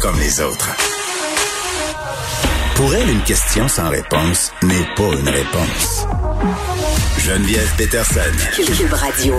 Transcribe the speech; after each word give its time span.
comme 0.00 0.18
les 0.18 0.40
autres. 0.40 0.76
Pour 2.74 2.94
elle, 2.94 3.10
une 3.10 3.22
question 3.22 3.68
sans 3.68 3.90
réponse 3.90 4.50
n'est 4.62 4.86
pas 4.96 5.12
une 5.12 5.28
réponse. 5.28 6.06
Geneviève 7.18 7.70
Peterson. 7.76 8.20
Cube 8.54 8.92
Radio. 8.92 9.34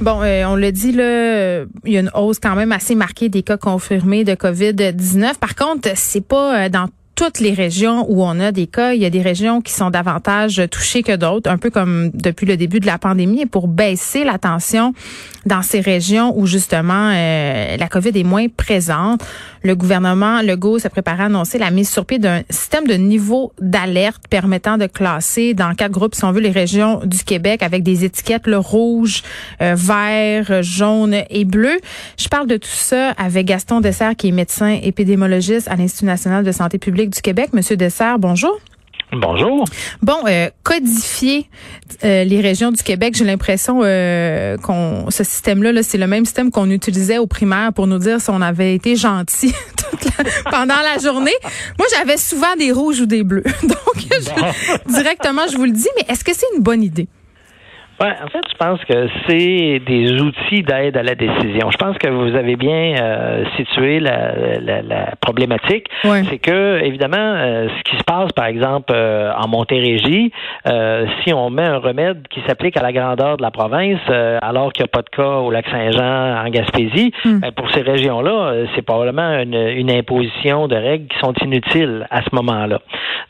Bon, 0.00 0.22
euh, 0.22 0.44
on 0.46 0.56
l'a 0.56 0.70
dit, 0.70 0.92
là, 0.92 1.64
il 1.84 1.92
y 1.92 1.96
a 1.98 2.00
une 2.00 2.10
hausse 2.14 2.38
quand 2.38 2.54
même 2.54 2.72
assez 2.72 2.94
marquée 2.94 3.28
des 3.28 3.42
cas 3.42 3.58
confirmés 3.58 4.24
de 4.24 4.32
COVID-19. 4.32 5.34
Par 5.38 5.54
contre, 5.54 5.90
c'est 5.94 6.26
pas 6.26 6.64
euh, 6.64 6.68
dans 6.70 6.88
toutes 7.14 7.38
les 7.38 7.52
régions 7.52 8.06
où 8.08 8.24
on 8.24 8.40
a 8.40 8.50
des 8.50 8.66
cas, 8.66 8.92
il 8.92 9.00
y 9.00 9.04
a 9.04 9.10
des 9.10 9.22
régions 9.22 9.60
qui 9.60 9.72
sont 9.72 9.90
davantage 9.90 10.62
touchées 10.70 11.02
que 11.02 11.14
d'autres, 11.14 11.50
un 11.50 11.58
peu 11.58 11.70
comme 11.70 12.10
depuis 12.12 12.46
le 12.46 12.56
début 12.56 12.80
de 12.80 12.86
la 12.86 12.98
pandémie. 12.98 13.42
Et 13.42 13.46
pour 13.46 13.68
baisser 13.68 14.24
la 14.24 14.38
tension 14.38 14.94
dans 15.46 15.62
ces 15.62 15.80
régions 15.80 16.36
où 16.36 16.46
justement 16.46 17.10
euh, 17.12 17.76
la 17.76 17.88
COVID 17.88 18.18
est 18.18 18.24
moins 18.24 18.46
présente, 18.48 19.22
le 19.64 19.74
gouvernement 19.74 20.42
Legault 20.42 20.78
se 20.78 20.88
prépare 20.88 21.22
à 21.22 21.24
annoncer 21.24 21.58
la 21.58 21.70
mise 21.70 21.88
sur 21.88 22.04
pied 22.04 22.18
d'un 22.18 22.42
système 22.50 22.86
de 22.86 22.94
niveau 22.94 23.52
d'alerte 23.60 24.22
permettant 24.28 24.76
de 24.76 24.86
classer 24.86 25.54
dans 25.54 25.74
quatre 25.74 25.92
groupes, 25.92 26.14
si 26.14 26.24
on 26.24 26.32
veut, 26.32 26.40
les 26.40 26.50
régions 26.50 27.00
du 27.04 27.24
Québec 27.24 27.62
avec 27.62 27.82
des 27.82 28.04
étiquettes 28.04 28.46
le 28.46 28.58
rouge, 28.58 29.22
euh, 29.62 29.74
vert, 29.74 30.62
jaune 30.62 31.16
et 31.30 31.44
bleu. 31.44 31.78
Je 32.18 32.28
parle 32.28 32.46
de 32.46 32.58
tout 32.58 32.68
ça 32.68 33.10
avec 33.12 33.46
Gaston 33.46 33.80
Dessert, 33.80 34.16
qui 34.16 34.28
est 34.28 34.32
médecin 34.32 34.78
épidémiologiste 34.82 35.68
à 35.68 35.76
l'Institut 35.76 36.04
national 36.04 36.44
de 36.44 36.52
santé 36.52 36.78
publique 36.78 37.10
du 37.10 37.22
Québec. 37.22 37.50
Monsieur 37.54 37.76
Dessert, 37.76 38.18
bonjour. 38.18 38.60
Bonjour. 39.12 39.64
Bon, 40.02 40.18
euh, 40.26 40.50
codifier 40.62 41.48
euh, 42.04 42.24
les 42.24 42.40
régions 42.40 42.72
du 42.72 42.82
Québec, 42.82 43.14
j'ai 43.16 43.24
l'impression 43.24 43.80
euh, 43.84 44.56
qu'on 44.58 45.10
ce 45.10 45.24
système-là, 45.24 45.72
-là, 45.72 45.82
c'est 45.82 45.98
le 45.98 46.06
même 46.06 46.24
système 46.24 46.50
qu'on 46.50 46.70
utilisait 46.70 47.18
au 47.18 47.26
primaire 47.26 47.72
pour 47.72 47.86
nous 47.86 47.98
dire 47.98 48.20
si 48.20 48.30
on 48.30 48.40
avait 48.40 48.74
été 48.74 48.96
gentil 48.96 49.54
pendant 50.50 50.80
la 50.80 50.98
journée. 51.00 51.34
Moi, 51.78 51.86
j'avais 51.96 52.16
souvent 52.16 52.56
des 52.58 52.72
rouges 52.72 53.00
ou 53.00 53.06
des 53.06 53.22
bleus. 53.22 53.44
Donc, 53.62 54.08
directement, 54.88 55.42
je 55.50 55.56
vous 55.56 55.64
le 55.64 55.72
dis, 55.72 55.88
mais 55.96 56.12
est-ce 56.12 56.24
que 56.24 56.32
c'est 56.34 56.46
une 56.56 56.62
bonne 56.62 56.82
idée? 56.82 57.08
Ouais, 58.00 58.10
en 58.24 58.26
fait, 58.26 58.42
je 58.50 58.56
pense 58.56 58.84
que 58.86 59.08
c'est 59.28 59.80
des 59.86 60.20
outils 60.20 60.64
d'aide 60.64 60.96
à 60.96 61.04
la 61.04 61.14
décision. 61.14 61.70
Je 61.70 61.76
pense 61.76 61.96
que 61.96 62.08
vous 62.08 62.34
avez 62.34 62.56
bien 62.56 62.96
euh, 63.00 63.44
situé 63.56 64.00
la, 64.00 64.58
la, 64.60 64.82
la 64.82 65.14
problématique. 65.20 65.86
C'est 66.02 66.38
que, 66.38 66.82
évidemment, 66.82 67.16
euh, 67.18 67.68
ce 67.68 67.82
qui 67.90 67.96
se 67.96 68.02
passe, 68.02 68.32
par 68.32 68.46
exemple, 68.46 68.92
euh, 68.92 69.32
en 69.36 69.46
Montérégie, 69.46 70.32
si 71.22 71.32
on 71.32 71.50
met 71.50 71.62
un 71.62 71.78
remède 71.78 72.26
qui 72.30 72.40
s'applique 72.48 72.76
à 72.76 72.82
la 72.82 72.92
grandeur 72.92 73.36
de 73.36 73.42
la 73.42 73.52
province, 73.52 74.00
alors 74.42 74.72
qu'il 74.72 74.82
n'y 74.82 74.88
a 74.88 74.92
pas 74.92 75.02
de 75.02 75.10
cas 75.10 75.38
au 75.38 75.50
lac 75.50 75.66
Saint-Jean, 75.70 76.44
en 76.44 76.50
Gaspésie, 76.50 77.12
hmm. 77.24 77.38
ben, 77.40 77.52
pour 77.52 77.70
ces 77.70 77.82
régions-là, 77.82 78.64
c'est 78.74 78.82
probablement 78.82 79.38
une, 79.40 79.54
une, 79.54 79.90
imposition 79.90 80.66
de 80.66 80.74
règles 80.74 81.06
qui 81.06 81.18
sont 81.18 81.34
inutiles 81.42 82.06
à 82.10 82.22
ce 82.22 82.34
moment-là. 82.34 82.80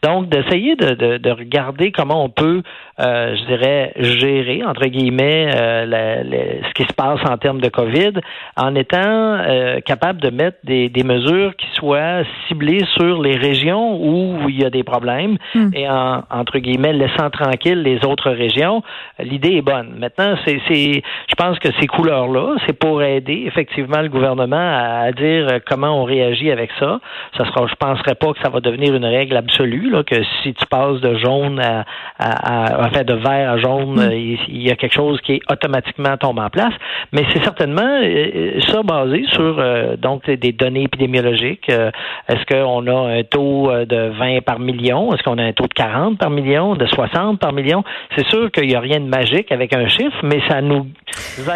Donc, 0.03 0.29
d'essayer 0.29 0.77
de, 0.77 0.95
de, 0.95 1.17
de 1.19 1.31
regarder 1.31 1.93
comment 1.93 2.25
on 2.25 2.29
peut, 2.31 2.63
je 2.99 3.47
dirais, 3.47 3.93
gérer 3.97 4.54
entre 4.63 4.87
guillemets, 4.87 5.51
euh, 5.55 6.61
ce 6.69 6.73
qui 6.75 6.85
se 6.85 6.93
passe 6.93 7.21
en 7.29 7.37
termes 7.39 7.61
de 7.61 7.69
COVID, 7.69 8.13
en 8.57 8.75
étant 8.75 8.99
euh, 8.99 9.81
capable 9.81 10.21
de 10.21 10.31
mettre 10.31 10.59
des, 10.65 10.91
mesures 11.05 11.55
qui 11.57 11.67
soient 11.75 12.23
ciblées 12.49 12.85
sur 12.97 13.21
les 13.21 13.37
régions 13.37 13.99
où 14.01 14.49
il 14.49 14.63
y 14.63 14.65
a 14.65 14.71
des 14.71 14.83
problèmes 14.83 15.37
hmm. 15.55 15.71
et 15.75 15.89
en, 15.89 16.23
entre 16.31 16.59
guillemets, 16.59 16.95
laissant 16.95 17.29
tranquille 17.29 17.83
les 17.83 18.05
autres 18.07 18.31
régions. 18.31 18.83
L'idée 19.19 19.57
est 19.57 19.63
bonne. 19.63 19.97
Maintenant, 19.99 20.35
c'est, 20.47 20.59
je 20.67 21.35
pense 21.37 21.59
que 21.59 21.69
ces 21.79 21.87
couleurs-là, 21.87 22.57
c'est 22.67 22.79
pour 22.79 23.03
aider 23.03 23.45
effectivement 23.47 24.01
le 24.01 24.09
gouvernement 24.09 24.57
à, 24.57 25.13
dire 25.13 25.61
comment 25.67 26.01
on 26.01 26.05
réagit 26.05 26.51
avec 26.51 26.71
ça. 26.81 27.01
Ça 27.37 27.45
sera, 27.45 27.67
je 27.67 27.75
penserais 27.75 28.15
pas 28.15 28.33
que 28.33 28.39
ça 28.43 28.49
va 28.49 28.61
devenir 28.61 28.95
une 28.95 29.05
règle 29.05 29.37
absolue, 29.37 29.91
là, 29.91 30.03
que 30.03 30.17
si 30.43 30.55
tu 30.55 30.67
passes 30.67 31.01
de 31.01 31.17
jaune 31.19 31.61
à, 31.61 31.85
à, 32.19 32.89
fait, 32.91 33.05
de 33.05 33.15
vert 33.15 33.51
à 33.51 33.59
jaune, 33.59 33.97
hmm 33.97 34.15
il 34.25 34.44
y 34.49 34.71
a 34.71 34.77
quelque 34.77 34.95
chose 34.95 35.21
qui 35.23 35.35
est 35.35 35.41
automatiquement 35.51 36.17
tombé 36.17 36.43
en 36.43 36.51
place. 36.51 36.73
Mais 37.13 37.25
c'est 37.33 37.43
certainement 37.43 38.01
euh, 38.03 38.61
ça 38.71 38.83
basé 38.83 39.25
sur 39.33 39.59
euh, 39.59 39.97
donc 39.97 40.29
des 40.29 40.53
données 40.53 40.83
épidémiologiques. 40.83 41.69
Euh, 41.71 41.91
est-ce 42.29 42.45
qu'on 42.47 42.87
a 42.87 43.19
un 43.19 43.23
taux 43.23 43.71
de 43.71 44.11
20 44.19 44.43
par 44.45 44.59
million? 44.59 45.15
Est-ce 45.15 45.23
qu'on 45.23 45.39
a 45.39 45.43
un 45.43 45.53
taux 45.53 45.67
de 45.67 45.75
40 45.75 46.19
par 46.19 46.31
million, 46.31 46.75
de 46.75 46.87
60 46.87 47.39
par 47.39 47.53
million? 47.53 47.85
C'est 48.17 48.27
sûr 48.27 48.51
qu'il 48.51 48.69
n'y 48.69 48.75
a 48.75 48.81
rien 48.81 49.01
de 49.01 49.07
magique 49.07 49.53
avec 49.53 49.75
un 49.75 49.89
chiffre, 49.89 50.17
mais 50.23 50.41
ça 50.49 50.61
nous 50.61 50.87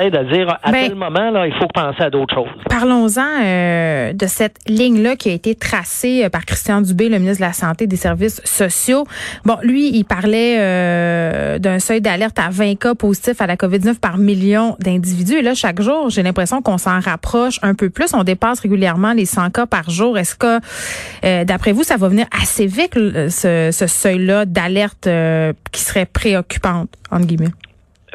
aide 0.00 0.16
à 0.16 0.24
dire 0.24 0.48
à 0.62 0.70
ben, 0.70 0.88
tel 0.88 0.94
moment, 0.94 1.30
là, 1.30 1.46
il 1.46 1.54
faut 1.54 1.66
penser 1.66 2.02
à 2.02 2.10
d'autres 2.10 2.34
choses. 2.34 2.48
Parlons-en 2.68 4.12
de 4.12 4.26
cette 4.26 4.58
ligne-là 4.68 5.16
qui 5.16 5.30
a 5.30 5.32
été 5.32 5.54
tracée 5.54 6.28
par 6.30 6.44
Christian 6.44 6.80
Dubé, 6.80 7.08
le 7.08 7.18
ministre 7.18 7.42
de 7.42 7.46
la 7.46 7.52
Santé 7.52 7.84
et 7.84 7.86
des 7.86 7.96
Services 7.96 8.40
sociaux. 8.44 9.04
Bon, 9.44 9.56
lui, 9.62 9.90
il 9.94 10.04
parlait 10.04 10.58
d'un 11.58 11.78
seuil 11.78 12.00
d'alerte 12.00 12.38
à 12.38 12.48
20 12.50 12.77
cas 12.78 12.94
positifs 12.94 13.40
à 13.40 13.46
la 13.46 13.56
COVID-19 13.56 13.96
par 13.96 14.18
million 14.18 14.76
d'individus. 14.80 15.34
Et 15.34 15.42
là, 15.42 15.54
chaque 15.54 15.82
jour, 15.82 16.10
j'ai 16.10 16.22
l'impression 16.22 16.62
qu'on 16.62 16.78
s'en 16.78 17.00
rapproche 17.00 17.58
un 17.62 17.74
peu 17.74 17.90
plus. 17.90 18.14
On 18.14 18.24
dépasse 18.24 18.60
régulièrement 18.60 19.12
les 19.12 19.26
100 19.26 19.50
cas 19.50 19.66
par 19.66 19.90
jour. 19.90 20.16
Est-ce 20.16 20.34
que, 20.34 20.60
euh, 21.24 21.44
d'après 21.44 21.72
vous, 21.72 21.82
ça 21.82 21.96
va 21.96 22.08
venir 22.08 22.26
assez 22.42 22.66
vite, 22.66 22.94
ce, 22.94 23.86
seuil-là 23.86 24.44
d'alerte 24.46 25.06
euh, 25.06 25.52
qui 25.72 25.82
serait 25.82 26.06
préoccupante, 26.06 26.88
entre 27.10 27.26
guillemets? 27.26 27.52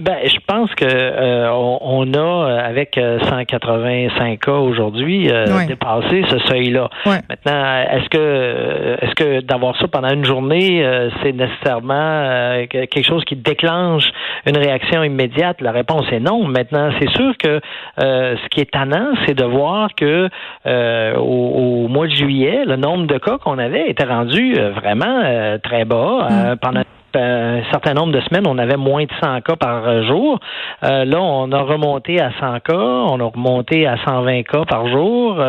Ben, 0.02 0.18
je 0.26 0.38
pense 0.48 0.74
que 0.76 0.86
euh, 0.86 1.52
on, 1.52 2.14
a 2.14 2.64
avec 2.64 3.00
185 3.00 4.40
cas 4.40 4.52
aujourd'hui 4.52 5.30
dépassé 5.68 6.24
ce 6.30 6.40
seuil-là. 6.40 6.90
Maintenant, 7.06 7.84
est-ce 7.92 8.10
que 8.10 8.98
est-ce 9.02 9.16
que 9.16 9.42
d'avoir 9.42 9.78
ça 9.78 9.88
pendant 9.88 10.10
une 10.10 10.26
journée, 10.26 10.84
c'est 11.22 11.34
nécessairement 11.34 12.66
quelque 12.70 13.04
chose 13.04 13.24
qui 13.26 13.36
déclenche 13.36 14.06
une 14.46 14.58
réaction 14.58 15.04
immédiate? 15.04 15.62
La 15.62 15.72
réponse 15.72 16.06
est 16.12 16.20
non. 16.20 16.44
Maintenant, 16.46 16.90
c'est 17.00 17.10
sûr 17.12 17.38
que 17.38 17.60
ce 17.98 18.50
qui 18.50 18.62
est 18.62 18.72
tannant, 18.72 19.14
c'est 19.26 19.36
de 19.36 19.46
voir 19.46 19.90
que 19.96 20.30
au, 20.66 21.88
mois 21.88 22.08
de 22.08 22.14
juillet, 22.14 22.64
le 22.66 22.78
nombre 22.78 23.06
de 23.06 23.18
cas 23.18 23.38
qu'on 23.38 23.60
avait 23.60 23.90
était 23.90 24.06
rendu 24.06 24.56
vraiment 24.56 25.58
très 25.64 25.86
bas 25.86 26.28
mm. 26.30 26.56
pendant 26.58 26.84
un 27.16 27.64
certain 27.72 27.94
nombre 27.94 28.12
de 28.12 28.22
semaines, 28.22 28.48
on 28.48 28.58
avait 28.58 28.78
moins 28.78 29.04
de 29.04 29.12
100 29.22 29.42
cas 29.42 29.56
par 29.56 29.88
euh, 29.88 30.04
jour. 30.04 30.40
Euh, 30.84 31.06
là, 31.06 31.22
on 31.22 31.52
a 31.52 31.62
remonté 31.62 32.20
à 32.20 32.32
100 32.40 32.60
cas, 32.62 32.74
on 32.74 33.20
a 33.20 33.26
remonté 33.26 33.88
à 33.88 33.98
120 34.06 34.44
cas 34.44 34.66
par 34.66 34.88
jour. 34.88 35.42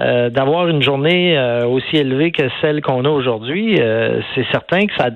Euh, 0.00 0.30
d'avoir 0.30 0.68
une 0.68 0.82
journée 0.82 1.38
aussi 1.66 1.96
élevée 1.96 2.32
que 2.32 2.42
celle 2.60 2.80
qu'on 2.82 3.04
a 3.04 3.08
aujourd'hui, 3.08 3.78
c'est 4.34 4.46
certain 4.50 4.86
que 4.86 4.92
ça, 4.98 5.10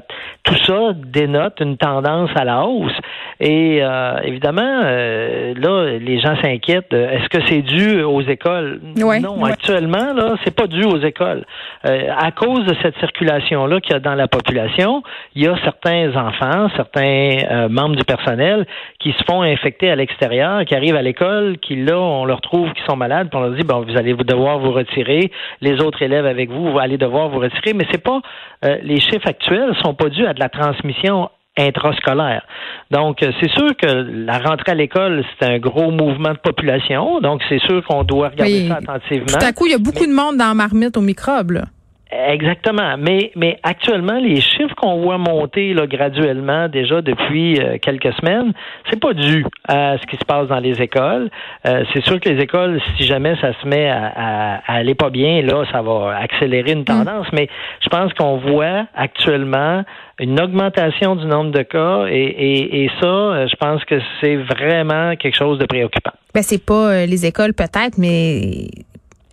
tout 0.45 0.57
ça 0.65 0.93
dénote 0.95 1.61
une 1.61 1.77
tendance 1.77 2.31
à 2.37 2.45
la 2.45 2.65
hausse. 2.65 2.97
Et 3.41 3.83
évidemment, 4.25 4.83
là, 4.83 5.99
les 5.99 6.21
gens 6.21 6.37
s'inquiètent. 6.43 6.93
Est-ce 6.93 7.29
que 7.29 7.45
c'est 7.47 7.63
dû 7.63 8.03
aux 8.03 8.23
écoles? 8.23 8.81
Non, 8.97 9.45
actuellement, 9.45 10.13
là, 10.15 10.37
c'est 10.45 10.55
pas 10.55 10.67
dû 10.67 10.85
aux 10.85 11.01
écoles. 11.01 11.45
à 11.85 12.31
cause 12.33 12.65
de 12.65 12.75
cette 12.83 12.97
circulation-là 12.99 13.81
qu'il 13.81 13.93
y 13.93 13.97
a 13.97 14.01
dans 14.01 14.15
la 14.15 14.29
population, 14.29 15.03
il 15.35 15.45
y 15.45 15.49
a 15.49 15.57
certains 15.65 15.86
certains 15.87 16.17
enfants, 16.17 16.69
certains 16.77 17.39
euh, 17.51 17.69
membres 17.69 17.97
du 17.97 18.05
personnel 18.05 18.67
qui 18.99 19.13
se 19.13 19.23
font 19.29 19.43
infecter 19.43 19.91
à 19.91 19.97
l'extérieur, 19.97 20.65
qui 20.65 20.75
arrivent 20.75 20.97
à 20.97 21.03
l'école, 21.03 21.59
qui 21.59 21.77
là, 21.77 21.99
on 21.99 22.25
leur 22.25 22.41
trouve 22.41 22.73
qu'ils 22.73 22.85
sont 22.89 22.97
malades, 22.97 23.29
puis 23.31 23.39
on 23.39 23.43
leur 23.43 23.53
dit 23.53 23.63
bon, 23.63 23.83
vous 23.83 23.97
allez 23.97 24.15
devoir 24.15 24.59
vous 24.59 24.73
retirer, 24.73 25.31
les 25.61 25.81
autres 25.81 26.03
élèves 26.03 26.27
avec 26.27 26.51
vous, 26.51 26.73
vous 26.73 26.79
allez 26.79 26.99
devoir 26.99 27.29
vous 27.29 27.39
retirer, 27.39 27.73
mais 27.75 27.87
c'est 27.91 28.03
pas 28.03 28.21
euh, 28.65 28.77
les 28.83 29.01
chiffres 29.01 29.29
actuels 29.29 29.75
sont 29.85 29.95
pas 29.95 30.09
dus 30.09 30.27
à 30.27 30.35
de 30.35 30.41
la 30.41 30.49
transmission 30.49 31.31
intrascolaire. 31.59 32.43
Donc, 32.91 33.23
euh, 33.23 33.33
c'est 33.41 33.51
sûr 33.51 33.75
que 33.77 33.87
la 33.87 34.39
rentrée 34.39 34.73
à 34.73 34.75
l'école, 34.75 35.25
c'est 35.39 35.47
un 35.47 35.59
gros 35.59 35.91
mouvement 35.91 36.33
de 36.33 36.39
population. 36.39 37.21
Donc, 37.21 37.43
c'est 37.49 37.61
sûr 37.61 37.83
qu'on 37.87 38.05
doit 38.05 38.29
regarder 38.29 38.69
ça 38.69 38.77
attentivement. 38.77 39.39
Tout 39.39 39.47
à 39.47 39.53
coup, 39.53 39.67
il 39.67 39.73
y 39.73 39.75
a 39.75 39.79
beaucoup 39.79 40.05
de 40.05 40.13
monde 40.13 40.37
dans 40.37 40.49
la 40.49 40.55
marmite 40.55 40.97
aux 40.99 41.01
microbes. 41.01 41.53
Là. 41.53 41.63
Exactement. 42.11 42.97
Mais, 42.99 43.33
mais 43.35 43.59
actuellement, 43.65 44.19
les 44.19 44.41
chiffres 44.41 44.75
qu'on 44.77 45.03
voit 45.03 45.19
monter 45.19 45.75
là, 45.75 45.89
graduellement 45.89 46.69
déjà 46.69 47.03
depuis 47.03 47.59
euh, 47.59 47.79
quelques 47.83 48.13
semaines, 48.15 48.53
c'est 48.89 49.01
pas 49.01 49.13
dû 49.13 49.45
à 49.67 49.99
ce 49.99 50.07
qui 50.07 50.17
se 50.17 50.25
passe 50.25 50.47
dans 50.47 50.61
les 50.61 50.81
écoles. 50.81 51.31
Euh, 51.67 51.85
c'est 51.93 52.05
sûr 52.05 52.21
que 52.21 52.29
les 52.29 52.41
écoles, 52.41 52.81
si 52.97 53.05
jamais 53.05 53.35
ça 53.41 53.53
se 53.61 53.67
met 53.67 53.89
à, 53.89 54.61
aller 54.69 54.95
pas 54.95 55.11
bien, 55.11 55.43
là, 55.43 55.65
ça 55.73 55.83
va 55.83 56.17
accélérer 56.17 56.73
une 56.73 56.83
mm. 56.83 56.85
tendance. 56.85 57.27
Mais 57.33 57.49
je 57.81 57.89
pense 57.89 58.13
qu'on 58.15 58.37
voit 58.37 58.87
actuellement 58.95 59.83
une 60.21 60.41
augmentation 60.41 61.17
du 61.17 61.27
nombre 61.27 61.51
de 61.51 61.63
cas 61.63 62.07
et, 62.09 62.15
et, 62.15 62.85
et 62.85 62.91
ça, 63.01 63.07
euh, 63.07 63.49
je 63.51 63.57
pense 63.57 63.85
que 63.85 64.01
c'est 64.21 64.37
vraiment 64.37 65.17
quelque 65.17 65.37
chose 65.37 65.59
de 65.59 65.67
préoccupant. 65.67 66.13
Ben 66.33 66.43
c'est 66.43 66.65
pas 66.65 67.07
les 67.07 67.27
écoles 67.27 67.55
peut-être, 67.55 67.99
mais 67.99 68.69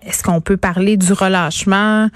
est-ce 0.07 0.23
qu'on 0.23 0.41
peut 0.41 0.57
parler 0.57 0.97
du 0.97 1.13
relâchement? 1.13 2.09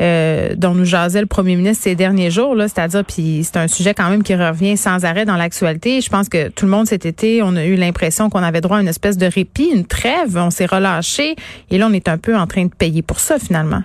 Euh, 0.00 0.54
dont 0.56 0.74
nous 0.74 0.84
jasait 0.84 1.20
le 1.20 1.26
premier 1.26 1.56
ministre 1.56 1.84
ces 1.84 1.94
derniers 1.94 2.30
jours, 2.30 2.54
là, 2.54 2.68
c'est-à-dire, 2.68 3.04
puis 3.04 3.42
c'est 3.44 3.58
un 3.58 3.68
sujet 3.68 3.94
quand 3.94 4.08
même 4.10 4.22
qui 4.22 4.34
revient 4.34 4.76
sans 4.76 5.04
arrêt 5.04 5.24
dans 5.24 5.36
l'actualité. 5.36 6.00
Je 6.00 6.10
pense 6.10 6.28
que 6.28 6.48
tout 6.48 6.64
le 6.64 6.70
monde 6.70 6.86
cet 6.86 7.06
été, 7.06 7.42
on 7.42 7.56
a 7.56 7.64
eu 7.64 7.76
l'impression 7.76 8.30
qu'on 8.30 8.42
avait 8.42 8.60
droit 8.60 8.78
à 8.78 8.80
une 8.80 8.88
espèce 8.88 9.18
de 9.18 9.26
répit, 9.26 9.70
une 9.74 9.86
trêve, 9.86 10.36
on 10.36 10.50
s'est 10.50 10.66
relâché, 10.66 11.36
et 11.70 11.78
là, 11.78 11.86
on 11.88 11.92
est 11.92 12.08
un 12.08 12.18
peu 12.18 12.36
en 12.36 12.46
train 12.46 12.64
de 12.64 12.74
payer 12.74 13.02
pour 13.02 13.20
ça 13.20 13.38
finalement. 13.38 13.82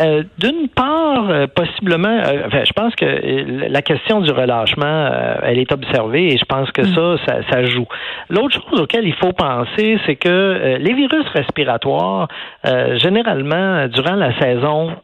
Euh, 0.00 0.24
d'une 0.38 0.68
part, 0.68 1.30
euh, 1.30 1.46
possiblement, 1.46 2.08
euh, 2.08 2.46
enfin, 2.46 2.64
je 2.64 2.72
pense 2.72 2.94
que 2.96 3.68
la 3.68 3.82
question 3.82 4.20
du 4.20 4.30
relâchement, 4.32 5.10
elle 5.42 5.58
est 5.58 5.70
observée 5.70 6.32
et 6.32 6.36
je 6.36 6.44
pense 6.44 6.70
que 6.72 6.82
mm. 6.82 7.18
ça, 7.26 7.42
ça, 7.48 7.64
joue. 7.64 7.86
L'autre 8.28 8.60
chose 8.68 8.80
auquel 8.80 9.06
il 9.06 9.14
faut 9.14 9.32
penser, 9.32 9.98
c'est 10.04 10.16
que 10.16 10.78
les 10.80 10.94
virus 10.94 11.26
respiratoires, 11.28 12.28
généralement, 12.96 13.86
durant 13.88 14.16
la 14.16 14.36
saison 14.40 14.96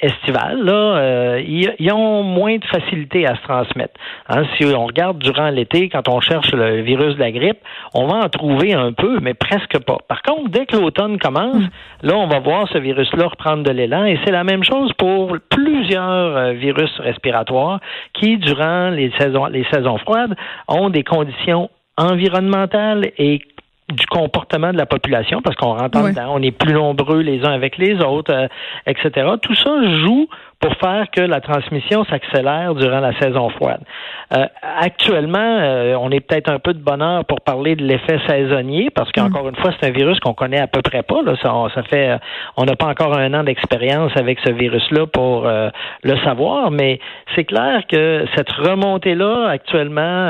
estivale, 0.00 0.64
là, 0.64 0.72
euh, 0.72 1.42
ils, 1.46 1.92
ont 1.92 2.22
moins 2.24 2.56
de 2.56 2.64
facilité 2.64 3.26
à 3.26 3.36
se 3.36 3.42
transmettre. 3.42 3.94
Hein, 4.28 4.42
si 4.56 4.64
on 4.64 4.86
regarde 4.86 5.18
durant 5.18 5.50
l'été, 5.50 5.88
quand 5.88 6.08
on 6.08 6.20
cherche 6.20 6.50
le 6.52 6.80
virus 6.82 7.14
de 7.14 7.20
la 7.20 7.30
grippe, 7.30 7.58
on 7.94 8.06
va 8.06 8.16
en 8.16 8.28
trouver 8.28 8.74
un 8.74 8.92
peu, 8.92 9.20
mais 9.20 9.34
presque 9.34 9.78
pas. 9.84 9.98
Par 10.08 10.22
contre, 10.22 10.50
dès 10.50 10.66
que 10.66 10.76
l'automne 10.76 11.18
commence, 11.18 11.62
hmm. 11.62 11.68
là, 12.02 12.16
on 12.16 12.26
va 12.26 12.40
voir 12.40 12.68
ce 12.72 12.78
virus-là 12.78 13.28
reprendre 13.28 13.62
de 13.62 13.70
l'élan, 13.70 14.04
et 14.04 14.18
c'est 14.24 14.32
la 14.32 14.44
même 14.44 14.64
chose 14.64 14.92
pour 14.94 15.36
plusieurs 15.48 16.36
euh, 16.36 16.52
virus 16.52 16.90
respiratoires 16.98 17.80
qui, 18.14 18.36
durant 18.36 18.90
les 18.90 19.12
saisons, 19.18 19.46
les 19.46 19.64
saisons 19.72 19.98
froides, 19.98 20.34
ont 20.66 20.90
des 20.90 21.04
conditions 21.04 21.70
environnementales 21.96 23.10
et 23.16 23.40
du 23.92 24.06
comportement 24.06 24.72
de 24.72 24.76
la 24.76 24.86
population, 24.86 25.40
parce 25.42 25.56
qu'on 25.56 25.74
rentre 25.74 26.02
dedans, 26.02 26.34
on 26.34 26.42
est 26.42 26.50
plus 26.50 26.74
nombreux 26.74 27.20
les 27.20 27.44
uns 27.44 27.52
avec 27.52 27.78
les 27.78 28.00
autres, 28.00 28.32
euh, 28.32 28.48
etc. 28.86 29.30
Tout 29.40 29.54
ça 29.54 29.70
joue 30.00 30.28
pour 30.60 30.74
faire 30.74 31.06
que 31.12 31.20
la 31.20 31.40
transmission 31.40 32.04
s'accélère 32.06 32.74
durant 32.74 32.98
la 32.98 33.16
saison 33.20 33.48
froide. 33.50 33.80
Euh, 34.34 34.46
actuellement, 34.62 35.38
euh, 35.38 35.94
on 36.00 36.10
est 36.10 36.20
peut-être 36.20 36.50
un 36.50 36.58
peu 36.58 36.74
de 36.74 36.80
bonheur 36.80 37.24
pour 37.24 37.40
parler 37.40 37.76
de 37.76 37.84
l'effet 37.84 38.18
saisonnier, 38.26 38.90
parce 38.90 39.10
qu'encore 39.12 39.44
mm. 39.44 39.48
une 39.50 39.56
fois, 39.56 39.70
c'est 39.78 39.86
un 39.86 39.92
virus 39.92 40.18
qu'on 40.18 40.34
connaît 40.34 40.60
à 40.60 40.66
peu 40.66 40.82
près 40.82 41.02
pas. 41.02 41.22
Là. 41.22 41.34
Ça, 41.40 41.52
ça 41.74 41.82
fait, 41.84 42.18
on 42.56 42.64
n'a 42.64 42.74
pas 42.74 42.86
encore 42.86 43.16
un 43.16 43.32
an 43.34 43.44
d'expérience 43.44 44.12
avec 44.16 44.40
ce 44.44 44.50
virus-là 44.50 45.06
pour 45.06 45.46
euh, 45.46 45.70
le 46.02 46.16
savoir, 46.24 46.72
mais 46.72 46.98
c'est 47.36 47.44
clair 47.44 47.82
que 47.88 48.26
cette 48.34 48.50
remontée-là, 48.50 49.48
actuellement, 49.48 50.28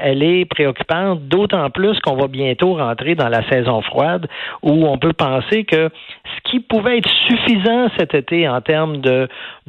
elle 0.00 0.22
est 0.22 0.44
préoccupante, 0.46 1.22
d'autant 1.28 1.70
plus 1.70 1.98
qu'on 2.00 2.16
va 2.16 2.26
bientôt 2.26 2.74
rentrer 2.74 3.14
dans 3.14 3.28
la 3.28 3.48
saison 3.48 3.82
froide, 3.82 4.26
où 4.62 4.86
on 4.86 4.98
peut 4.98 5.12
penser 5.12 5.64
que 5.64 5.90
ce 6.24 6.50
qui 6.50 6.60
pouvait 6.60 6.98
être 6.98 7.10
suffisant 7.28 7.88
cet 7.98 8.14
été 8.14 8.48
en 8.48 8.60
termes 8.60 8.98
de 8.98 9.28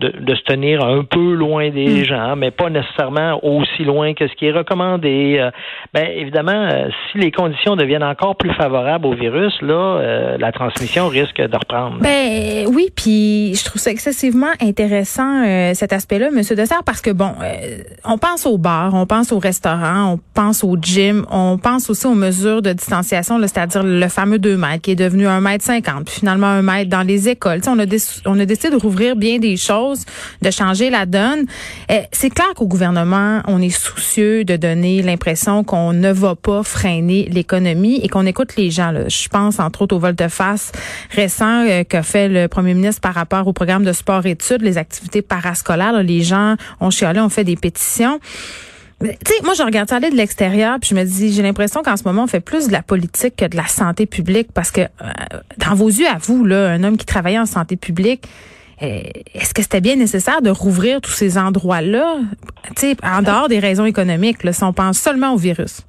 de, 0.09 0.35
se 0.35 0.41
tenir 0.43 0.83
un 0.83 1.03
peu 1.03 1.33
loin 1.33 1.69
des 1.69 2.01
hmm. 2.01 2.03
gens, 2.03 2.35
mais 2.35 2.51
pas 2.51 2.69
nécessairement 2.69 3.39
aussi 3.43 3.83
loin 3.83 4.13
que 4.13 4.27
ce 4.27 4.33
qui 4.33 4.47
est 4.47 4.51
recommandé. 4.51 5.37
Euh, 5.39 5.51
ben, 5.93 6.07
évidemment, 6.15 6.51
euh, 6.51 6.89
si 7.11 7.19
les 7.19 7.31
conditions 7.31 7.75
deviennent 7.75 8.03
encore 8.03 8.35
plus 8.35 8.53
favorables 8.53 9.05
au 9.05 9.13
virus, 9.13 9.53
là, 9.61 9.73
euh, 9.73 10.37
la 10.37 10.51
transmission 10.51 11.07
risque 11.07 11.37
de 11.37 11.55
reprendre. 11.55 11.97
Ben 11.99 12.65
oui, 12.67 12.89
puis 12.95 13.53
je 13.55 13.63
trouve 13.65 13.81
ça 13.81 13.91
excessivement 13.91 14.51
intéressant 14.61 15.43
cet 15.73 15.93
aspect-là, 15.93 16.31
Monsieur 16.31 16.55
Dessert, 16.55 16.83
parce 16.85 17.01
que 17.01 17.11
bon, 17.11 17.31
on 18.05 18.17
pense 18.17 18.45
aux 18.45 18.57
bars, 18.57 18.93
on 18.93 19.05
pense 19.05 19.31
aux 19.31 19.39
restaurants, 19.39 20.13
on 20.13 20.19
pense 20.33 20.63
au 20.63 20.77
gym, 20.81 21.25
on 21.29 21.57
pense 21.57 21.89
aussi 21.89 22.07
aux 22.07 22.15
mesures 22.15 22.61
de 22.61 22.73
distanciation, 22.73 23.39
c'est-à-dire 23.41 23.83
le 23.83 24.07
fameux 24.07 24.39
2 24.39 24.57
mètres 24.57 24.81
qui 24.81 24.91
est 24.91 24.95
devenu 24.95 25.27
1 25.27 25.41
mètre 25.41 25.63
50, 25.63 26.05
puis 26.05 26.15
finalement 26.19 26.47
1 26.47 26.61
mètre 26.61 26.89
dans 26.89 27.05
les 27.05 27.29
écoles. 27.29 27.61
on 27.67 27.79
a, 27.79 27.85
on 28.25 28.39
a 28.39 28.45
décidé 28.45 28.69
de 28.69 28.75
rouvrir 28.81 29.15
bien 29.15 29.39
des 29.39 29.57
choses 29.57 29.90
de 30.41 30.51
changer 30.51 30.89
la 30.89 31.05
donne. 31.05 31.45
Eh, 31.89 32.01
c'est 32.11 32.29
clair 32.29 32.47
qu'au 32.55 32.67
gouvernement, 32.67 33.41
on 33.47 33.61
est 33.61 33.69
soucieux 33.69 34.43
de 34.43 34.55
donner 34.55 35.01
l'impression 35.01 35.63
qu'on 35.63 35.93
ne 35.93 36.11
va 36.11 36.35
pas 36.35 36.63
freiner 36.63 37.27
l'économie 37.31 37.99
et 38.03 38.07
qu'on 38.09 38.25
écoute 38.25 38.55
les 38.55 38.71
gens. 38.71 38.93
Je 39.07 39.27
pense 39.29 39.59
entre 39.59 39.83
autres 39.83 39.95
au 39.95 39.99
volte-face 39.99 40.71
récent 41.11 41.65
euh, 41.67 41.83
qu'a 41.83 42.03
fait 42.03 42.27
le 42.27 42.47
premier 42.47 42.73
ministre 42.73 43.01
par 43.01 43.13
rapport 43.13 43.47
au 43.47 43.53
programme 43.53 43.83
de 43.83 43.93
sport-études, 43.93 44.61
les 44.61 44.77
activités 44.77 45.21
parascolaires. 45.21 46.03
les 46.03 46.21
gens 46.21 46.55
ont 46.79 46.89
chialé, 46.89 47.19
ont 47.19 47.29
fait 47.29 47.43
des 47.43 47.55
pétitions. 47.55 48.19
Tu 49.01 49.07
sais, 49.07 49.43
moi, 49.43 49.55
je 49.55 49.63
regarde 49.63 49.89
ça 49.89 49.95
aller 49.95 50.11
de 50.11 50.15
l'extérieur, 50.15 50.77
puis 50.79 50.91
je 50.91 50.95
me 50.95 51.03
dis, 51.03 51.33
j'ai 51.33 51.41
l'impression 51.41 51.81
qu'en 51.81 51.97
ce 51.97 52.03
moment, 52.03 52.23
on 52.23 52.27
fait 52.27 52.39
plus 52.39 52.67
de 52.67 52.71
la 52.71 52.83
politique 52.83 53.35
que 53.35 53.45
de 53.45 53.57
la 53.57 53.65
santé 53.65 54.05
publique, 54.05 54.49
parce 54.53 54.69
que 54.69 54.81
euh, 54.81 54.87
dans 55.57 55.73
vos 55.73 55.87
yeux, 55.87 56.07
à 56.07 56.17
vous, 56.19 56.45
là, 56.45 56.69
un 56.69 56.83
homme 56.83 56.97
qui 56.97 57.05
travaillait 57.05 57.39
en 57.39 57.47
santé 57.47 57.77
publique, 57.77 58.27
est-ce 58.81 59.53
que 59.53 59.61
c'était 59.61 59.81
bien 59.81 59.95
nécessaire 59.95 60.41
de 60.41 60.49
rouvrir 60.49 61.01
tous 61.01 61.11
ces 61.11 61.37
endroits-là, 61.37 62.17
en 63.03 63.21
dehors 63.21 63.47
des 63.47 63.59
raisons 63.59 63.85
économiques, 63.85 64.43
là, 64.43 64.53
si 64.53 64.63
on 64.63 64.73
pense 64.73 64.99
seulement 64.99 65.33
au 65.33 65.37
virus? 65.37 65.81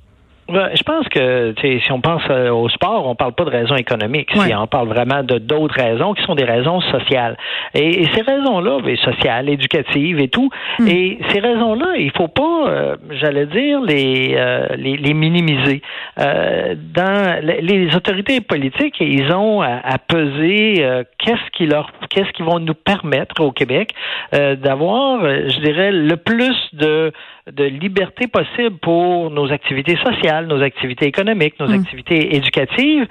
Je 0.53 0.83
pense 0.83 1.09
que 1.09 1.55
si 1.61 1.93
on 1.93 2.01
pense 2.01 2.23
euh, 2.31 2.51
au 2.51 2.69
sport, 2.69 3.07
on 3.07 3.15
parle 3.15 3.33
pas 3.33 3.45
de 3.45 3.51
raisons 3.51 3.77
économiques. 3.77 4.31
on 4.37 4.67
parle 4.67 4.89
vraiment 4.89 5.23
de 5.23 5.39
d'autres 5.39 5.75
raisons 5.75 6.15
qui 6.15 6.23
sont 6.25 6.35
des 6.35 6.45
raisons 6.45 6.81
sociales. 6.81 7.37
Et, 7.75 8.07
ces 8.15 8.23
raisons-là, 8.23 8.81
ben, 8.85 8.97
sociales, 8.97 9.49
éducatives 9.49 10.21
et 10.21 10.29
tout. 10.29 10.51
Hmm. 10.79 10.89
Et 10.89 11.19
ces 11.31 11.41
raisons-là, 11.41 11.97
il 11.97 12.11
faut 12.13 12.29
pas, 12.29 12.69
euh, 12.69 12.97
j'allais 13.11 13.47
dire, 13.47 13.81
les, 13.81 14.35
euh, 14.37 14.67
les, 14.77 14.97
les, 14.97 15.15
minimiser. 15.15 15.83
dans 16.17 17.41
les, 17.43 17.95
autorités 17.95 18.41
politiques, 18.41 18.97
ils 19.01 19.33
ont 19.33 19.63
à, 19.63 19.81
à 19.85 19.99
peser 19.99 20.85
qu'est-ce 21.19 21.51
qui 21.53 21.67
leur, 21.67 21.91
qu'est-ce 22.11 22.31
qui 22.33 22.43
vont 22.43 22.59
nous 22.59 22.75
permettre 22.75 23.41
au 23.43 23.53
Québec 23.53 23.93
d'avoir, 24.33 25.21
je 25.23 25.61
dirais, 25.61 25.93
le 25.93 26.17
plus 26.17 26.57
de 26.73 27.13
de 27.51 27.65
liberté 27.65 28.29
possible 28.29 28.79
pour 28.79 29.31
nos 29.31 29.51
activités 29.51 29.97
sociales, 29.97 30.47
nos 30.47 30.63
activités 30.63 31.07
économiques, 31.07 31.59
nos 31.59 31.69
hmm. 31.69 31.81
activités 31.81 32.37
éducatives, 32.37 33.07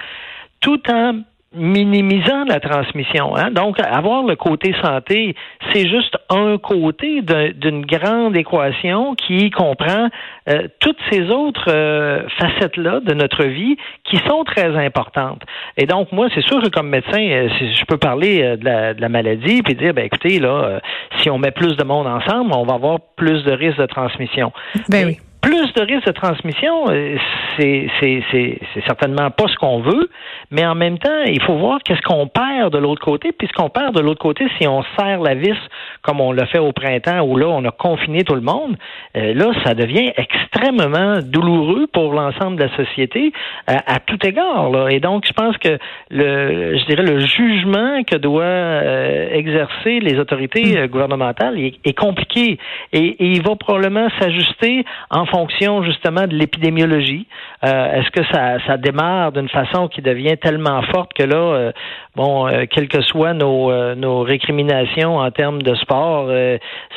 tout 0.60 0.82
en 0.90 1.22
minimisant 1.54 2.46
la 2.46 2.60
transmission. 2.60 3.36
Hein? 3.36 3.52
Donc, 3.52 3.78
avoir 3.80 4.24
le 4.24 4.36
côté 4.36 4.74
santé, 4.82 5.36
c'est 5.72 5.88
juste 5.88 6.18
un 6.30 6.58
côté 6.58 7.22
d'une 7.22 7.86
grande 7.86 8.38
équation 8.38 9.16
qui 9.16 9.50
comprend 9.50 10.08
euh, 10.50 10.68
toutes 10.80 11.00
ces 11.12 11.30
autres 11.30 11.70
euh, 11.70 12.24
facettes-là 12.40 13.02
de 13.02 13.14
notre 13.14 13.44
vie 13.44 13.76
qui 14.06 14.18
sont 14.28 14.44
très 14.46 14.76
importantes. 14.78 15.42
Et 15.78 15.86
donc, 15.86 16.12
moi, 16.12 16.28
c'est 16.34 16.44
sûr 16.46 16.62
que 16.62 16.70
comme 16.70 16.90
médecin, 16.90 17.22
euh, 17.22 17.50
je 17.50 17.86
peux 17.86 17.98
parler 17.98 18.58
de 18.58 18.64
la, 18.64 18.94
de, 18.94 19.02
la, 19.02 19.10
maladie 19.10 19.62
puis 19.62 19.76
dire, 19.76 19.94
ben 19.94 20.06
écoutez, 20.06 20.40
là, 20.40 20.80
si 21.18 21.30
on 21.30 21.38
met 21.38 21.52
plus 21.52 21.76
de 21.76 21.84
monde 21.84 22.08
ensemble, 22.08 22.52
on 22.54 22.64
va 22.64 22.76
avoir 22.76 23.00
plus 23.18 23.44
de 23.44 23.52
risques 23.52 23.80
de 23.80 23.86
transmission. 23.88 24.54
Ben 24.90 25.06
oui 25.06 25.18
plus 25.42 25.74
de 25.74 25.82
risques 25.82 26.06
de 26.06 26.12
transmission, 26.12 26.90
euh, 26.90 27.18
c'est, 27.58 27.88
c'est, 28.00 28.24
c'est, 28.32 28.60
certainement 28.86 29.32
pas 29.32 29.48
ce 29.48 29.56
qu'on 29.56 29.80
veut, 29.80 30.10
mais 30.52 30.66
en 30.66 30.76
même 30.76 31.00
temps, 31.00 31.24
il 31.26 31.42
faut 31.42 31.56
voir 31.56 31.80
qu'est-ce 31.84 32.02
qu'on 32.02 32.28
perd 32.28 32.72
de 32.72 32.78
l'autre 32.78 33.02
côté, 33.04 33.32
puis 33.32 33.48
ce 33.48 33.54
qu'on 33.54 33.70
perd 33.70 33.96
de 33.96 34.02
l'autre 34.02 34.22
côté, 34.22 34.46
si 34.60 34.68
on 34.68 34.84
serre 34.98 35.20
la 35.22 35.36
vis 35.36 35.58
comme 36.04 36.22
on 36.22 36.32
l'a 36.32 36.46
fait 36.46 36.60
au 36.60 36.72
printemps, 36.72 37.22
où 37.22 37.38
là, 37.38 37.48
on 37.48 37.66
a 37.66 37.72
confiné 37.72 38.24
tout 38.24 38.36
le 38.36 38.42
monde, 38.42 38.78
euh, 39.18 39.34
là, 39.34 39.52
ça 39.66 39.74
devient 39.74 40.12
extrêmement 40.16 41.20
douloureux 41.24 41.88
pour 41.92 42.14
l'ensemble 42.14 42.58
de 42.58 42.64
la 42.64 42.76
société 42.76 43.34
euh, 43.70 43.76
à 43.86 44.00
tout 44.00 44.20
égard. 44.26 44.70
Là. 44.70 44.90
Et 44.90 45.00
donc, 45.00 45.26
je 45.28 45.34
pense 45.34 45.58
que 45.58 45.78
le, 46.10 46.78
je 46.78 46.86
dirais, 46.86 47.04
le 47.04 47.20
jugement 47.20 48.04
que 48.04 48.18
doit 48.18 49.32
exercer 49.34 50.00
les 50.00 50.20
autorités 50.20 50.82
mm. 50.82 50.88
gouvernementales 50.88 51.60
est, 51.60 51.76
est 51.84 51.98
compliqué 51.98 52.58
et, 52.94 53.06
et, 53.08 53.32
il 53.32 53.42
va 53.44 53.56
probablement 53.56 54.08
s'ajuster 54.20 54.84
en 55.10 55.26
fonction 55.32 55.84
justement 55.84 56.28
de 56.28 56.36
l'épidémiologie. 56.36 57.28
Euh, 57.64 58.00
est-ce 58.00 58.12
que 58.12 58.24
ça, 58.32 58.58
ça 58.68 58.78
démarre 58.78 59.32
d'une 59.32 59.50
façon 59.50 59.88
qui 59.88 60.02
devient 60.02 60.38
tellement 60.38 60.82
forte 60.84 61.14
que 61.14 61.24
là, 61.24 61.36
euh, 61.36 61.72
bon, 62.16 62.48
euh, 62.48 62.66
quelles 62.70 62.88
que 62.88 63.02
soient 63.02 63.34
nos, 63.34 63.72
nos 63.96 64.22
récriminations 64.22 65.18
en 65.18 65.32
termes 65.32 65.62
de 65.62 65.74
sport, 65.76 66.30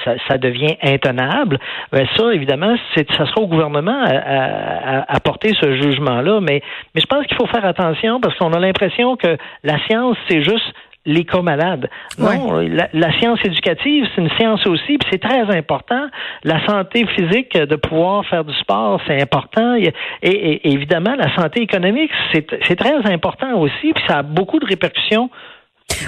ça, 0.04 0.38
devient 0.38 0.76
intenable? 0.82 1.58
Ben 1.92 2.06
ça, 2.16 2.34
évidemment, 2.34 2.76
ça 2.94 3.26
sera 3.26 3.40
au 3.40 3.46
gouvernement 3.46 4.02
à, 4.04 4.98
à, 4.98 5.14
à 5.14 5.20
porter 5.20 5.52
ce 5.60 5.74
jugement-là. 5.76 6.40
Mais, 6.40 6.62
mais 6.94 7.00
je 7.00 7.06
pense 7.06 7.26
qu'il 7.26 7.36
faut 7.36 7.46
faire 7.46 7.64
attention 7.64 8.20
parce 8.20 8.36
qu'on 8.36 8.52
a 8.52 8.58
l'impression 8.58 9.16
que 9.16 9.36
la 9.62 9.78
science, 9.86 10.16
c'est 10.28 10.42
juste 10.42 10.74
les 11.06 11.25
cas 11.25 11.42
malades. 11.42 11.88
Non, 12.18 12.58
la, 12.58 13.12
science 13.18 13.38
éducative, 13.44 14.06
c'est 14.14 14.20
une 14.23 14.30
science 14.30 14.66
aussi, 14.66 14.99
puis 14.99 15.08
c'est 15.11 15.20
très 15.20 15.54
important. 15.56 16.06
La 16.44 16.64
santé 16.66 17.06
physique, 17.06 17.56
de 17.56 17.76
pouvoir 17.76 18.25
faire 18.26 18.44
du 18.44 18.54
sport, 18.54 19.00
c'est 19.06 19.20
important. 19.20 19.75
Et, 19.75 19.92
et, 20.23 20.73
évidemment, 20.73 21.14
la 21.16 21.34
santé 21.34 21.61
économique, 21.62 22.11
c'est 22.32 22.76
très 22.76 23.12
important 23.12 23.58
aussi, 23.58 23.92
puis 23.92 24.04
ça 24.08 24.18
a 24.18 24.23
beaucoup 24.23 24.58
de 24.58 24.66
répercussions 24.66 25.30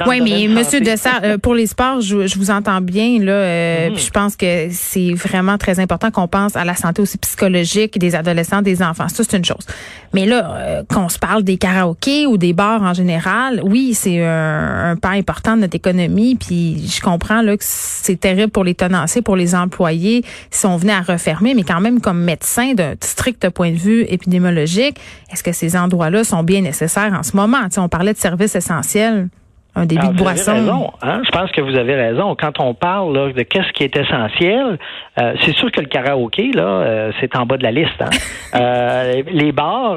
Oui, 0.06 0.20
mais 0.20 0.48
Monsieur 0.48 0.80
Dessert, 0.80 1.20
euh, 1.22 1.38
pour 1.38 1.54
les 1.54 1.66
sports, 1.66 2.00
je, 2.00 2.26
je, 2.26 2.38
vous 2.38 2.50
entends 2.50 2.80
bien 2.80 3.18
là. 3.20 3.32
Euh, 3.32 3.90
mhm. 3.90 3.96
Je 3.96 4.10
pense 4.10 4.36
que 4.36 4.68
c'est 4.70 5.12
vraiment 5.12 5.58
très 5.58 5.80
important 5.80 6.10
qu'on 6.10 6.28
pense 6.28 6.56
à 6.56 6.64
la 6.64 6.74
santé 6.74 7.00
aussi 7.00 7.18
psychologique 7.18 7.98
des 7.98 8.14
adolescents, 8.14 8.62
des 8.62 8.82
enfants. 8.82 9.08
Ça, 9.08 9.22
c'est 9.24 9.36
une 9.36 9.44
chose. 9.44 9.66
Mais 10.12 10.26
là, 10.26 10.56
euh, 10.56 10.82
qu'on 10.92 11.08
se 11.08 11.18
parle 11.18 11.42
des 11.42 11.56
karaokés 11.56 12.26
ou 12.26 12.36
des 12.36 12.52
bars 12.52 12.82
en 12.82 12.94
général, 12.94 13.60
oui, 13.64 13.94
c'est 13.94 14.24
un, 14.24 14.90
un, 14.90 14.96
pas 14.96 15.10
important 15.10 15.56
de 15.56 15.62
notre 15.62 15.76
économie. 15.76 16.36
Puis 16.36 16.88
je 16.88 17.00
comprends 17.00 17.42
là 17.42 17.56
que 17.56 17.64
c'est 17.66 18.20
terrible 18.20 18.50
pour 18.50 18.64
les 18.64 18.74
tenanciers, 18.74 19.22
pour 19.22 19.36
les 19.36 19.54
employés, 19.54 20.24
si 20.50 20.66
on 20.66 20.76
venait 20.76 20.94
à 20.94 21.02
refermer. 21.02 21.54
Mais 21.54 21.62
quand 21.62 21.80
même, 21.80 22.00
comme 22.00 22.22
médecin 22.22 22.74
d'un 22.74 22.94
strict 23.00 23.48
point 23.50 23.70
de 23.70 23.76
vue 23.76 24.02
épidémiologique, 24.08 24.98
est-ce 25.32 25.42
que 25.42 25.52
ces 25.52 25.76
endroits-là 25.76 26.24
sont 26.24 26.42
bien 26.42 26.60
nécessaires 26.60 27.12
en 27.18 27.22
ce 27.22 27.36
moment? 27.36 27.68
Tu 27.72 27.78
on 27.78 27.88
parlait 27.88 28.12
de 28.12 28.18
services 28.18 28.54
essentiels 28.54 29.28
un 29.76 29.84
de 29.84 30.16
boisson. 30.16 30.54
Raison, 30.54 30.90
hein? 31.02 31.20
Je 31.24 31.30
pense 31.30 31.50
que 31.52 31.60
vous 31.60 31.76
avez 31.76 31.94
raison. 31.94 32.34
Quand 32.34 32.60
on 32.60 32.72
parle 32.72 33.34
de 33.34 33.42
qu'est-ce 33.42 33.72
qui 33.72 33.84
est 33.84 33.94
essentiel, 33.94 34.78
euh, 35.20 35.34
c'est 35.42 35.54
sûr 35.54 35.70
que 35.70 35.80
le 35.80 35.86
karaoké, 35.86 36.50
là, 36.52 36.62
euh, 36.62 37.12
c'est 37.20 37.36
en 37.36 37.44
bas 37.44 37.58
de 37.58 37.62
la 37.62 37.72
liste. 37.72 38.00
Hein? 38.00 38.10
euh, 38.54 39.22
les 39.30 39.52
bars, 39.52 39.96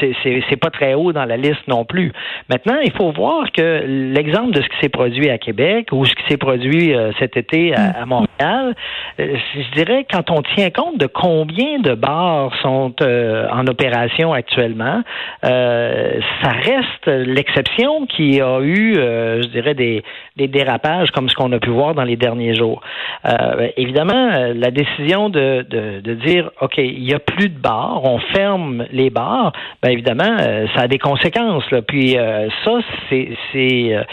c'est 0.00 0.56
pas 0.56 0.70
très 0.70 0.94
haut 0.94 1.12
dans 1.12 1.24
la 1.24 1.36
liste 1.36 1.66
non 1.66 1.84
plus. 1.84 2.12
Maintenant, 2.48 2.78
il 2.84 2.92
faut 2.92 3.10
voir 3.10 3.50
que 3.52 3.84
l'exemple 3.86 4.52
de 4.52 4.62
ce 4.62 4.68
qui 4.68 4.76
s'est 4.80 4.88
produit 4.88 5.28
à 5.28 5.38
Québec 5.38 5.88
ou 5.92 6.04
ce 6.04 6.14
qui 6.14 6.22
s'est 6.28 6.36
produit 6.36 6.94
cet 7.18 7.36
été 7.36 7.74
à, 7.74 8.02
à 8.02 8.06
Montréal, 8.06 8.74
je 9.18 9.74
dirais 9.74 10.06
quand 10.10 10.30
on 10.30 10.42
tient 10.54 10.70
compte 10.70 10.98
de 10.98 11.06
combien 11.06 11.80
de 11.80 11.94
bars 11.94 12.52
sont 12.62 12.94
en 13.02 13.66
opération 13.66 14.32
actuellement, 14.32 15.02
ça 15.42 16.50
reste 16.62 17.06
l'exception 17.06 18.06
qui 18.06 18.40
a 18.40 18.60
eu 18.60 18.96
euh, 19.16 19.42
je 19.42 19.48
dirais, 19.48 19.74
des, 19.74 20.02
dérapages 20.36 21.10
comme 21.10 21.28
ce 21.28 21.34
qu'on 21.34 21.52
a 21.52 21.58
pu 21.58 21.70
voir 21.70 21.94
dans 21.94 22.04
les 22.04 22.16
derniers 22.16 22.54
jours. 22.54 22.80
Euh, 23.24 23.68
évidemment, 23.76 24.30
euh, 24.32 24.54
la 24.54 24.70
décision 24.70 25.28
de, 25.28 25.66
de, 25.68 26.14
dire, 26.14 26.50
OK, 26.60 26.78
il 26.78 27.02
n'y 27.02 27.14
a 27.14 27.18
plus 27.18 27.48
de 27.48 27.58
bars, 27.58 28.00
on 28.04 28.18
ferme 28.34 28.86
les 28.92 29.10
bars, 29.10 29.52
bien 29.82 29.92
évidemment, 29.92 30.36
ça 30.74 30.82
a 30.82 30.88
des 30.88 30.98
conséquences. 30.98 31.68
Là. 31.70 31.82
Puis 31.82 32.16
ça, 32.64 32.78
c'est 33.10 34.06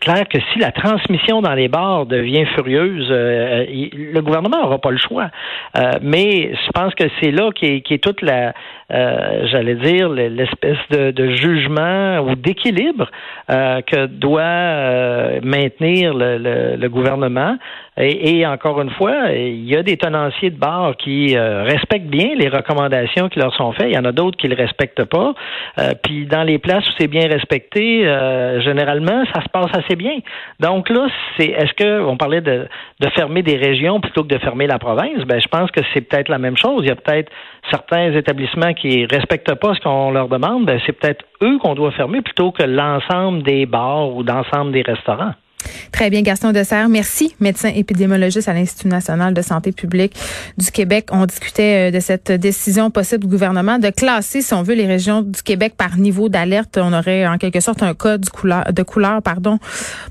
clair 0.00 0.28
que 0.28 0.38
si 0.52 0.58
la 0.58 0.72
transmission 0.72 1.40
dans 1.42 1.54
les 1.54 1.68
bars 1.68 2.06
devient 2.06 2.44
furieuse, 2.54 3.08
le 3.10 4.20
gouvernement 4.20 4.62
n'aura 4.62 4.78
pas 4.78 4.90
le 4.90 4.98
choix. 4.98 5.30
mais 6.02 6.52
je 6.52 6.70
pense 6.72 6.94
que 6.94 7.04
c'est 7.20 7.30
là 7.30 7.50
qui 7.52 7.82
est, 7.88 8.02
toute 8.02 8.22
la, 8.22 8.52
j'allais 8.90 9.76
dire, 9.76 10.08
l'espèce 10.08 10.78
de, 10.90 11.30
jugement 11.30 12.20
ou 12.20 12.34
d'équilibre 12.34 13.10
que 13.48 14.06
doit 14.06 14.40
euh, 14.42 15.40
maintenir 15.42 16.12
le, 16.14 16.88
gouvernement. 16.88 17.56
Et, 17.96 18.46
encore 18.46 18.80
une 18.80 18.90
fois, 18.90 19.30
il 19.32 19.68
y 19.68 19.76
a 19.76 19.82
des 19.82 19.96
tenanciers 19.96 20.50
de 20.50 20.58
bars 20.58 20.96
qui 20.96 21.36
euh, 21.36 21.64
respectent 21.64 22.08
bien 22.08 22.30
les 22.36 22.48
recommandations 22.48 23.28
qui 23.28 23.38
leur 23.38 23.54
sont 23.54 23.72
faites. 23.72 23.88
Il 23.88 23.94
y 23.94 23.98
en 23.98 24.04
a 24.04 24.12
d'autres 24.12 24.36
qui 24.36 24.48
ne 24.48 24.54
le 24.54 24.62
respectent 24.62 25.04
pas. 25.04 25.34
Euh, 25.78 25.92
puis 26.02 26.26
dans 26.26 26.42
les 26.42 26.58
places 26.58 26.86
où 26.88 26.92
c'est 26.98 27.08
bien 27.08 27.28
respecté, 27.28 28.02
généralement, 28.64 29.24
ça 29.34 29.42
se 29.42 29.48
passe 29.48 29.70
assez 29.74 29.96
bien. 29.96 30.18
Donc 30.58 30.88
là, 30.88 31.06
c'est 31.36 31.48
est-ce 31.48 31.74
que 31.74 32.02
on 32.02 32.16
parlait 32.16 32.40
de, 32.40 32.66
de 33.00 33.08
fermer 33.10 33.42
des 33.42 33.56
régions 33.56 34.00
plutôt 34.00 34.22
que 34.22 34.34
de 34.34 34.38
fermer 34.38 34.66
la 34.66 34.78
province? 34.78 35.22
Ben, 35.26 35.40
je 35.40 35.48
pense 35.48 35.70
que 35.70 35.80
c'est 35.92 36.00
peut-être 36.00 36.28
la 36.28 36.38
même 36.38 36.56
chose. 36.56 36.82
Il 36.82 36.88
y 36.88 36.92
a 36.92 36.96
peut-être 36.96 37.30
certains 37.70 38.12
établissements 38.12 38.72
qui 38.72 38.79
respectent 39.10 39.54
pas 39.54 39.74
ce 39.74 39.80
qu'on 39.80 40.10
leur 40.10 40.28
demande. 40.28 40.66
Ben, 40.66 40.80
c'est 40.86 40.92
peut-être 40.92 41.24
eux 41.42 41.58
qu'on 41.58 41.74
doit 41.74 41.92
fermer 41.92 42.22
plutôt 42.22 42.52
que 42.52 42.62
l'ensemble 42.62 43.42
des 43.42 43.66
bars 43.66 44.14
ou 44.14 44.22
d'ensemble 44.22 44.72
des 44.72 44.82
restaurants. 44.82 45.32
Très 45.92 46.10
bien, 46.10 46.22
Gaston 46.22 46.52
Dessert. 46.52 46.88
Merci, 46.88 47.34
médecin 47.40 47.68
épidémiologiste 47.68 48.48
à 48.48 48.54
l'Institut 48.54 48.88
national 48.88 49.34
de 49.34 49.42
santé 49.42 49.72
publique 49.72 50.14
du 50.56 50.70
Québec. 50.70 51.08
On 51.12 51.26
discutait 51.26 51.88
euh, 51.88 51.90
de 51.90 52.00
cette 52.00 52.32
décision 52.32 52.90
possible 52.90 53.24
du 53.24 53.30
gouvernement 53.30 53.78
de 53.78 53.90
classer, 53.90 54.40
si 54.40 54.54
on 54.54 54.62
veut, 54.62 54.74
les 54.74 54.86
régions 54.86 55.22
du 55.22 55.42
Québec 55.42 55.74
par 55.76 55.96
niveau 55.96 56.28
d'alerte. 56.28 56.78
On 56.80 56.92
aurait 56.92 57.26
en 57.26 57.38
quelque 57.38 57.60
sorte 57.60 57.82
un 57.82 57.94
code 57.94 58.22
de 58.22 58.82
couleur, 58.82 59.22
pardon, 59.22 59.58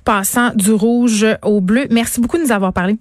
passant 0.06 0.52
du 0.56 0.72
rouge 0.72 1.26
au 1.44 1.62
bleu. 1.62 1.88
Merci 1.90 2.22
beaucoup 2.22 2.38
de 2.38 2.44
nous 2.44 2.52
avoir 2.52 2.74
parlé. 2.74 2.98